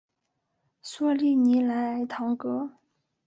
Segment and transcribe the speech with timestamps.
[0.81, 2.71] 索利尼莱埃唐格。